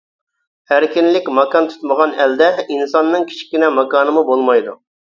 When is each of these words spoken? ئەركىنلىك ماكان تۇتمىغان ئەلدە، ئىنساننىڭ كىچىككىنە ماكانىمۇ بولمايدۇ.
ئەركىنلىك 0.77 1.29
ماكان 1.41 1.69
تۇتمىغان 1.75 2.17
ئەلدە، 2.25 2.49
ئىنساننىڭ 2.65 3.31
كىچىككىنە 3.35 3.73
ماكانىمۇ 3.79 4.31
بولمايدۇ. 4.35 4.81